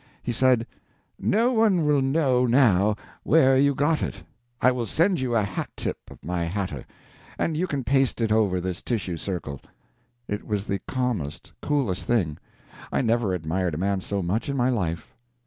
[0.23, 0.65] He said,
[1.19, 4.23] "No one will know now where you got it.
[4.59, 6.85] I will send you a hat tip of my hatter,
[7.37, 9.61] and you can paste it over this tissue circle."
[10.27, 12.39] It was the calmest, coolest thing
[12.91, 15.13] I never admired a man so much in my life.